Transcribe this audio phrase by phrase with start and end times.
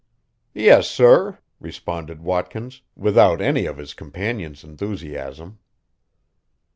[0.55, 5.59] "Yes, sir," responded Watkins, without any of his companion's enthusiasm.